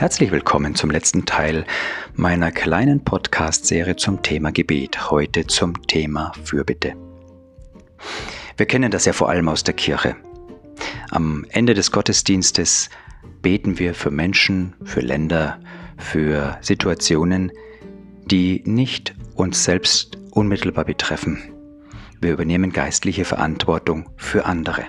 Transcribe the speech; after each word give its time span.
Herzlich 0.00 0.30
willkommen 0.30 0.74
zum 0.74 0.90
letzten 0.90 1.26
Teil 1.26 1.66
meiner 2.14 2.50
kleinen 2.52 3.04
Podcast-Serie 3.04 3.96
zum 3.96 4.22
Thema 4.22 4.50
Gebet. 4.50 5.10
Heute 5.10 5.46
zum 5.46 5.86
Thema 5.88 6.32
Fürbitte. 6.42 6.94
Wir 8.56 8.64
kennen 8.64 8.90
das 8.90 9.04
ja 9.04 9.12
vor 9.12 9.28
allem 9.28 9.50
aus 9.50 9.62
der 9.62 9.74
Kirche. 9.74 10.16
Am 11.10 11.44
Ende 11.50 11.74
des 11.74 11.92
Gottesdienstes 11.92 12.88
beten 13.42 13.78
wir 13.78 13.94
für 13.94 14.10
Menschen, 14.10 14.74
für 14.84 15.00
Länder, 15.00 15.60
für 15.98 16.56
Situationen, 16.62 17.52
die 18.24 18.62
nicht 18.64 19.14
uns 19.34 19.64
selbst 19.64 20.16
unmittelbar 20.30 20.86
betreffen. 20.86 21.42
Wir 22.22 22.32
übernehmen 22.32 22.72
geistliche 22.72 23.26
Verantwortung 23.26 24.08
für 24.16 24.46
andere. 24.46 24.86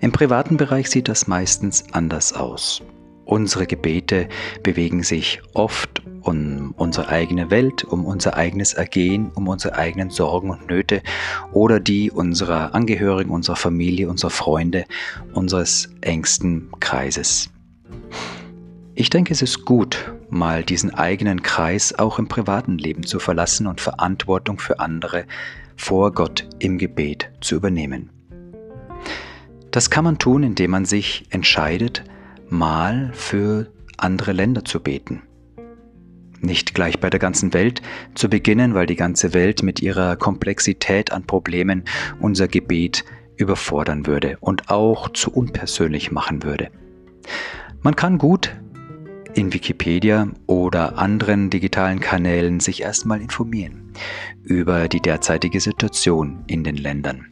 Im 0.00 0.10
privaten 0.10 0.56
Bereich 0.56 0.88
sieht 0.88 1.08
das 1.08 1.26
meistens 1.26 1.84
anders 1.92 2.32
aus. 2.32 2.82
Unsere 3.30 3.68
Gebete 3.68 4.28
bewegen 4.64 5.04
sich 5.04 5.40
oft 5.54 6.02
um 6.22 6.74
unsere 6.76 7.10
eigene 7.10 7.48
Welt, 7.52 7.84
um 7.84 8.04
unser 8.04 8.36
eigenes 8.36 8.74
Ergehen, 8.74 9.30
um 9.36 9.46
unsere 9.46 9.76
eigenen 9.76 10.10
Sorgen 10.10 10.50
und 10.50 10.66
Nöte 10.66 11.00
oder 11.52 11.78
die 11.78 12.10
unserer 12.10 12.74
Angehörigen, 12.74 13.30
unserer 13.30 13.54
Familie, 13.54 14.08
unserer 14.10 14.30
Freunde, 14.30 14.84
unseres 15.32 15.90
engsten 16.00 16.72
Kreises. 16.80 17.50
Ich 18.96 19.10
denke, 19.10 19.32
es 19.32 19.42
ist 19.42 19.64
gut, 19.64 20.12
mal 20.28 20.64
diesen 20.64 20.92
eigenen 20.92 21.40
Kreis 21.40 21.96
auch 21.96 22.18
im 22.18 22.26
privaten 22.26 22.78
Leben 22.78 23.06
zu 23.06 23.20
verlassen 23.20 23.68
und 23.68 23.80
Verantwortung 23.80 24.58
für 24.58 24.80
andere 24.80 25.24
vor 25.76 26.10
Gott 26.10 26.48
im 26.58 26.78
Gebet 26.78 27.30
zu 27.40 27.54
übernehmen. 27.54 28.10
Das 29.70 29.88
kann 29.88 30.02
man 30.02 30.18
tun, 30.18 30.42
indem 30.42 30.72
man 30.72 30.84
sich 30.84 31.26
entscheidet, 31.30 32.02
mal 32.50 33.10
für 33.12 33.72
andere 33.96 34.32
Länder 34.32 34.64
zu 34.64 34.80
beten. 34.80 35.22
Nicht 36.40 36.74
gleich 36.74 37.00
bei 37.00 37.10
der 37.10 37.20
ganzen 37.20 37.52
Welt 37.52 37.82
zu 38.14 38.30
beginnen, 38.30 38.74
weil 38.74 38.86
die 38.86 38.96
ganze 38.96 39.34
Welt 39.34 39.62
mit 39.62 39.82
ihrer 39.82 40.16
Komplexität 40.16 41.12
an 41.12 41.26
Problemen 41.26 41.84
unser 42.18 42.48
Gebet 42.48 43.04
überfordern 43.36 44.06
würde 44.06 44.38
und 44.40 44.70
auch 44.70 45.10
zu 45.12 45.30
unpersönlich 45.32 46.10
machen 46.10 46.42
würde. 46.42 46.70
Man 47.82 47.96
kann 47.96 48.18
gut 48.18 48.54
in 49.34 49.52
Wikipedia 49.52 50.28
oder 50.46 50.98
anderen 50.98 51.50
digitalen 51.50 52.00
Kanälen 52.00 52.60
sich 52.60 52.82
erstmal 52.82 53.20
informieren 53.20 53.92
über 54.42 54.88
die 54.88 55.00
derzeitige 55.00 55.60
Situation 55.60 56.42
in 56.46 56.64
den 56.64 56.76
Ländern. 56.76 57.26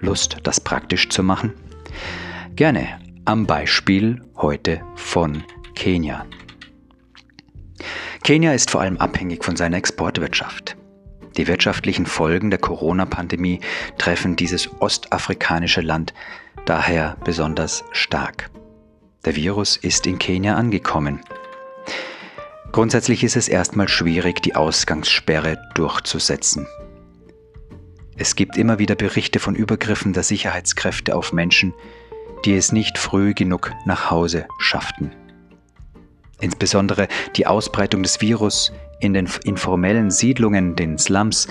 Lust, 0.00 0.38
das 0.42 0.60
praktisch 0.60 1.08
zu 1.08 1.22
machen? 1.22 1.52
Gerne 2.56 2.98
am 3.26 3.46
Beispiel 3.46 4.20
heute 4.36 4.82
von 4.96 5.42
Kenia. 5.74 6.26
Kenia 8.22 8.52
ist 8.52 8.70
vor 8.70 8.82
allem 8.82 8.98
abhängig 8.98 9.44
von 9.44 9.56
seiner 9.56 9.78
Exportwirtschaft. 9.78 10.76
Die 11.38 11.46
wirtschaftlichen 11.46 12.04
Folgen 12.04 12.50
der 12.50 12.58
Corona-Pandemie 12.58 13.60
treffen 13.98 14.36
dieses 14.36 14.68
ostafrikanische 14.80 15.80
Land 15.80 16.12
daher 16.66 17.16
besonders 17.24 17.84
stark. 17.92 18.50
Der 19.24 19.36
Virus 19.36 19.78
ist 19.78 20.06
in 20.06 20.18
Kenia 20.18 20.56
angekommen. 20.56 21.20
Grundsätzlich 22.72 23.24
ist 23.24 23.36
es 23.36 23.48
erstmal 23.48 23.88
schwierig, 23.88 24.42
die 24.42 24.54
Ausgangssperre 24.54 25.58
durchzusetzen. 25.74 26.66
Es 28.16 28.36
gibt 28.36 28.56
immer 28.56 28.78
wieder 28.78 28.94
Berichte 28.94 29.40
von 29.40 29.54
Übergriffen 29.54 30.12
der 30.12 30.22
Sicherheitskräfte 30.22 31.16
auf 31.16 31.32
Menschen, 31.32 31.72
die 32.44 32.54
es 32.54 32.72
nicht 32.72 32.98
früh 32.98 33.34
genug 33.34 33.72
nach 33.84 34.10
Hause 34.10 34.46
schafften. 34.58 35.12
Insbesondere 36.40 37.08
die 37.36 37.46
Ausbreitung 37.46 38.02
des 38.02 38.20
Virus 38.20 38.72
in 39.00 39.14
den 39.14 39.28
informellen 39.44 40.10
Siedlungen, 40.10 40.76
den 40.76 40.98
Slums 40.98 41.48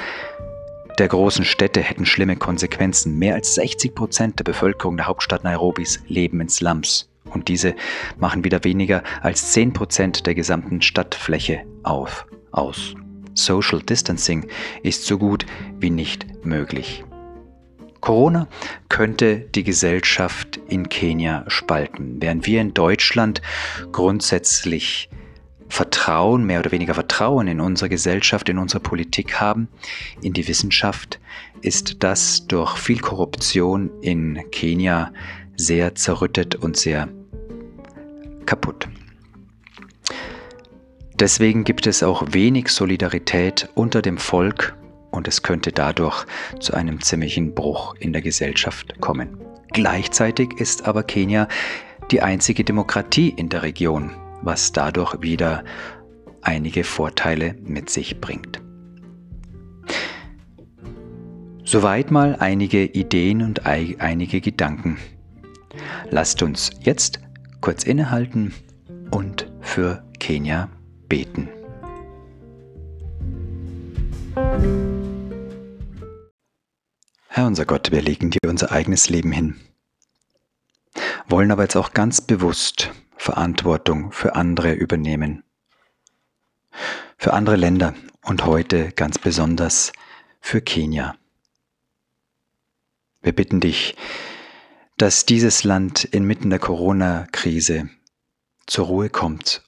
der 1.00 1.08
großen 1.08 1.44
Städte 1.44 1.82
hätten 1.82 2.06
schlimme 2.06 2.36
Konsequenzen. 2.36 3.18
Mehr 3.18 3.34
als 3.34 3.56
60 3.56 3.96
Prozent 3.96 4.38
der 4.38 4.44
Bevölkerung 4.44 4.96
der 4.96 5.08
Hauptstadt 5.08 5.44
Nairobis 5.44 6.00
leben 6.08 6.40
in 6.40 6.50
Slums 6.50 7.10
und 7.26 7.48
diese 7.48 7.74
machen 8.18 8.44
wieder 8.44 8.64
weniger 8.64 9.02
als 9.22 9.54
10 9.54 9.74
Prozent 9.74 10.28
der 10.28 10.36
gesamten 10.36 10.82
Stadtfläche 10.82 11.64
auf, 11.82 12.28
aus. 12.52 12.94
Social 13.34 13.82
Distancing 13.82 14.48
ist 14.84 15.06
so 15.06 15.18
gut 15.18 15.48
wie 15.80 15.90
nicht 15.90 16.46
möglich. 16.46 17.04
Corona 18.04 18.50
könnte 18.90 19.40
die 19.40 19.64
Gesellschaft 19.64 20.60
in 20.68 20.90
Kenia 20.90 21.46
spalten, 21.48 22.18
während 22.20 22.46
wir 22.46 22.60
in 22.60 22.74
Deutschland 22.74 23.42
grundsätzlich 23.94 25.10
Vertrauen, 25.70 26.46
mehr 26.46 26.60
oder 26.60 26.74
weniger 26.74 26.96
Vertrauen 26.96 27.48
in 27.48 27.62
unsere 27.62 27.88
Gesellschaft, 27.88 28.50
in 28.50 28.58
unsere 28.58 28.82
Politik 28.82 29.40
haben, 29.40 29.70
in 30.22 30.34
die 30.34 30.46
Wissenschaft, 30.50 31.22
ist 31.62 32.04
das 32.04 32.46
durch 32.46 32.76
viel 32.76 33.00
Korruption 33.00 33.90
in 34.02 34.52
Kenia 34.52 35.14
sehr 35.56 35.96
zerrüttet 35.96 36.56
und 36.56 36.76
sehr 36.76 37.08
kaputt. 38.46 38.90
Deswegen 41.18 41.64
gibt 41.64 41.88
es 41.88 42.04
auch 42.04 42.34
wenig 42.34 42.68
Solidarität 42.68 43.70
unter 43.76 44.02
dem 44.02 44.18
Volk 44.18 44.76
und 45.14 45.28
es 45.28 45.44
könnte 45.44 45.72
dadurch 45.72 46.26
zu 46.60 46.74
einem 46.74 47.02
ziemlichen 47.02 47.54
Bruch 47.54 47.96
in 48.00 48.14
der 48.14 48.22
Gesellschaft 48.22 49.00
kommen. 49.00 49.38
Gleichzeitig 49.72 50.54
ist 50.60 50.88
aber 50.88 51.04
Kenia 51.04 51.48
die 52.12 52.22
einzige 52.22 52.64
Demokratie 52.64 53.30
in 53.30 53.50
der 53.50 53.64
Region, 53.64 54.12
was 54.42 54.72
dadurch 54.72 55.22
wieder 55.22 55.64
einige 56.42 56.84
Vorteile 56.84 57.56
mit 57.64 57.90
sich 57.90 58.20
bringt. 58.20 58.62
Soweit 61.64 62.12
mal 62.12 62.36
einige 62.40 62.84
Ideen 62.84 63.42
und 63.42 63.66
einige 63.66 64.42
Gedanken. 64.42 64.98
Lasst 66.10 66.44
uns 66.44 66.72
jetzt 66.82 67.20
kurz 67.62 67.84
innehalten 67.84 68.54
und 69.12 69.52
für 69.62 70.04
Kenia 70.20 70.70
beten. 71.08 71.50
Herr 77.36 77.48
unser 77.48 77.66
Gott, 77.66 77.90
wir 77.90 78.04
legen 78.04 78.30
dir 78.30 78.48
unser 78.48 78.72
eigenes 78.72 79.10
Leben 79.10 79.32
hin, 79.32 79.60
wollen 81.28 81.50
aber 81.50 81.64
jetzt 81.64 81.76
auch 81.76 81.94
ganz 81.94 82.22
bewusst 82.22 82.92
Verantwortung 83.18 84.12
für 84.12 84.36
andere 84.36 84.74
übernehmen, 84.74 85.44
für 87.18 87.34
andere 87.34 87.56
Länder 87.56 87.96
und 88.22 88.46
heute 88.46 88.92
ganz 88.92 89.18
besonders 89.18 89.94
für 90.42 90.62
Kenia. 90.62 91.16
Wir 93.24 93.34
bitten 93.34 93.60
dich, 93.60 93.96
dass 94.98 95.26
dieses 95.26 95.64
Land 95.64 96.04
inmitten 96.04 96.52
der 96.52 96.60
Corona-Krise 96.60 97.90
zur 98.68 98.86
Ruhe 98.86 99.10
kommt 99.10 99.64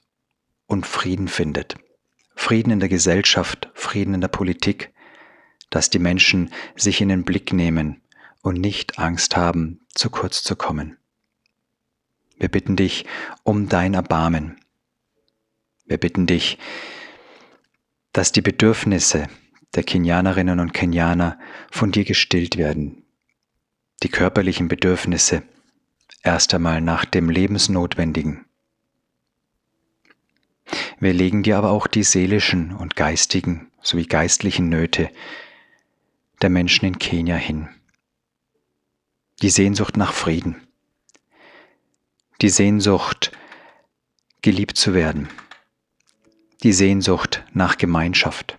und 0.66 0.86
Frieden 0.86 1.26
findet. 1.26 1.74
Frieden 2.36 2.70
in 2.70 2.78
der 2.78 2.88
Gesellschaft, 2.88 3.70
Frieden 3.74 4.14
in 4.14 4.20
der 4.20 4.28
Politik, 4.28 4.92
dass 5.70 5.90
die 5.90 5.98
Menschen 5.98 6.50
sich 6.76 7.00
in 7.00 7.08
den 7.08 7.24
Blick 7.24 7.52
nehmen 7.52 8.00
und 8.42 8.60
nicht 8.60 8.98
Angst 8.98 9.36
haben, 9.36 9.80
zu 9.94 10.10
kurz 10.10 10.42
zu 10.42 10.56
kommen. 10.56 10.96
Wir 12.38 12.48
bitten 12.48 12.76
dich 12.76 13.06
um 13.42 13.68
dein 13.68 13.94
Erbarmen. 13.94 14.60
Wir 15.86 15.98
bitten 15.98 16.26
dich, 16.26 16.58
dass 18.12 18.32
die 18.32 18.42
Bedürfnisse 18.42 19.28
der 19.74 19.84
Kenianerinnen 19.84 20.60
und 20.60 20.72
Kenianer 20.72 21.38
von 21.70 21.92
dir 21.92 22.04
gestillt 22.04 22.56
werden. 22.56 23.04
Die 24.02 24.08
körperlichen 24.08 24.68
Bedürfnisse 24.68 25.42
erst 26.22 26.54
einmal 26.54 26.80
nach 26.80 27.04
dem 27.04 27.30
Lebensnotwendigen. 27.30 28.44
Wir 30.98 31.12
legen 31.12 31.42
dir 31.42 31.58
aber 31.58 31.70
auch 31.70 31.86
die 31.86 32.02
seelischen 32.02 32.72
und 32.72 32.96
geistigen 32.96 33.70
sowie 33.80 34.06
geistlichen 34.06 34.68
Nöte 34.68 35.10
der 36.42 36.50
Menschen 36.50 36.86
in 36.86 36.98
Kenia 36.98 37.36
hin. 37.36 37.68
Die 39.42 39.50
Sehnsucht 39.50 39.96
nach 39.96 40.12
Frieden. 40.12 40.66
Die 42.40 42.50
Sehnsucht, 42.50 43.32
geliebt 44.42 44.76
zu 44.76 44.94
werden. 44.94 45.28
Die 46.62 46.72
Sehnsucht 46.72 47.44
nach 47.52 47.78
Gemeinschaft. 47.78 48.58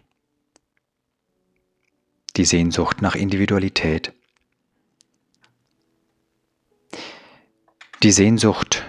Die 2.35 2.45
Sehnsucht 2.45 3.01
nach 3.01 3.15
Individualität. 3.15 4.13
Die 8.03 8.11
Sehnsucht 8.11 8.85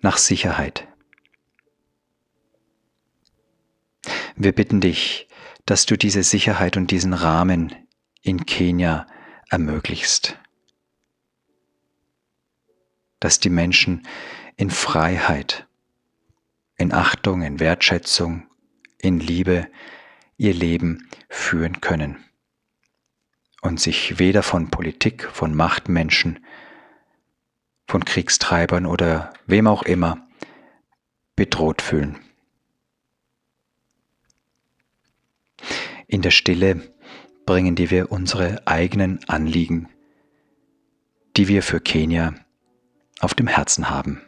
nach 0.00 0.16
Sicherheit. 0.16 0.88
Wir 4.36 4.52
bitten 4.52 4.80
dich, 4.80 5.28
dass 5.66 5.86
du 5.86 5.96
diese 5.96 6.22
Sicherheit 6.22 6.76
und 6.76 6.90
diesen 6.90 7.14
Rahmen 7.14 7.74
in 8.22 8.46
Kenia 8.46 9.06
ermöglichst. 9.50 10.38
Dass 13.20 13.40
die 13.40 13.50
Menschen 13.50 14.06
in 14.56 14.70
Freiheit, 14.70 15.66
in 16.76 16.92
Achtung, 16.92 17.42
in 17.42 17.60
Wertschätzung, 17.60 18.46
in 18.98 19.20
Liebe 19.20 19.68
ihr 20.36 20.54
Leben 20.54 21.08
führen 21.28 21.80
können 21.80 22.24
und 23.62 23.80
sich 23.80 24.18
weder 24.18 24.42
von 24.42 24.70
Politik, 24.70 25.24
von 25.24 25.54
Machtmenschen, 25.54 26.44
von 27.86 28.04
Kriegstreibern 28.04 28.86
oder 28.86 29.32
wem 29.46 29.66
auch 29.66 29.82
immer 29.82 30.26
bedroht 31.36 31.82
fühlen. 31.82 32.23
In 36.14 36.22
der 36.22 36.30
Stille 36.30 36.80
bringen 37.44 37.74
die 37.74 37.90
wir 37.90 38.12
unsere 38.12 38.64
eigenen 38.68 39.18
Anliegen, 39.26 39.88
die 41.36 41.48
wir 41.48 41.60
für 41.60 41.80
Kenia 41.80 42.34
auf 43.18 43.34
dem 43.34 43.48
Herzen 43.48 43.90
haben. 43.90 44.20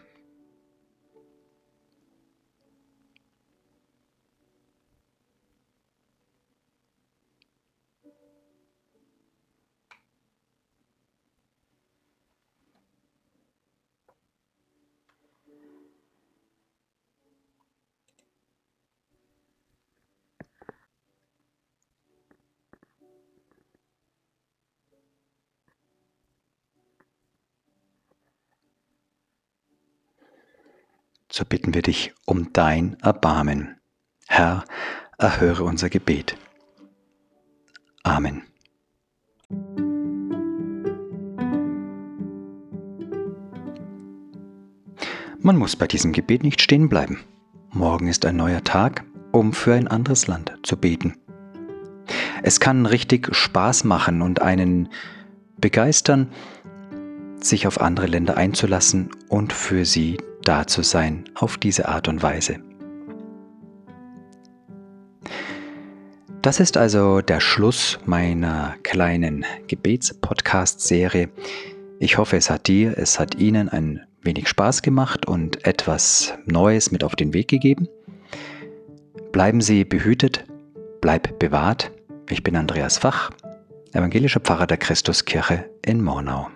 So 31.37 31.44
bitten 31.44 31.75
wir 31.75 31.83
dich 31.83 32.15
um 32.25 32.50
dein 32.55 32.97
Erbarmen. 33.03 33.77
Herr, 34.27 34.65
erhöre 35.19 35.65
unser 35.65 35.91
Gebet. 35.91 36.35
Amen. 38.05 38.43
Man 45.38 45.59
muss 45.59 45.77
bei 45.77 45.87
diesem 45.87 46.12
Gebet 46.12 46.43
nicht 46.43 46.62
stehen 46.62 46.88
bleiben. 46.88 47.21
Morgen 47.71 48.09
ist 48.09 48.25
ein 48.25 48.37
neuer 48.37 48.65
Tag, 48.65 49.05
um 49.31 49.53
für 49.53 49.75
ein 49.75 49.88
anderes 49.88 50.27
Land 50.27 50.56
zu 50.62 50.79
beten. 50.79 51.19
Es 52.43 52.61
kann 52.61 52.87
richtig 52.87 53.35
Spaß 53.35 53.85
machen 53.85 54.23
und 54.23 54.41
einen 54.41 54.88
begeistern, 55.59 56.33
sich 57.43 57.67
auf 57.67 57.83
andere 57.83 58.06
Länder 58.06 58.38
einzulassen 58.38 59.11
und 59.29 59.53
für 59.53 59.85
sie 59.85 60.17
da 60.46 60.66
zu 60.66 60.82
sein 60.82 61.25
auf 61.34 61.58
diese 61.58 61.88
Art 61.88 62.08
und 62.08 62.22
Weise. 62.22 62.58
Das 66.43 66.60
ist 66.60 66.76
also 66.76 67.22
der 67.22 67.40
Schluss 67.40 67.98
meiner 68.04 68.76
kleinen 68.84 69.44
Gebets-Podcast-Serie. 69.66 71.28
Ich 71.98 72.19
hoffe, 72.19 72.37
es 72.37 72.50
hat 72.50 72.69
dir, 72.69 72.96
es 72.96 73.19
hat 73.19 73.34
Ihnen 73.34 73.69
ein 73.69 74.06
wenig 74.22 74.48
Spaß 74.48 74.82
gemacht 74.82 75.26
und 75.26 75.66
etwas 75.66 76.34
Neues 76.44 76.92
mit 76.92 77.02
auf 77.02 77.16
den 77.16 77.34
Weg 77.34 77.49
gegeben. 77.49 77.88
Bleiben 79.32 79.60
Sie 79.60 79.84
behütet, 79.84 80.44
bleib 81.00 81.38
bewahrt. 81.40 81.90
Ich 82.31 82.44
bin 82.44 82.54
Andreas 82.54 82.99
Fach, 82.99 83.31
evangelischer 83.92 84.40
Pfarrer 84.40 84.69
der 84.69 84.76
Christuskirche 84.76 85.69
in 85.84 86.00
Mornau. 86.00 86.49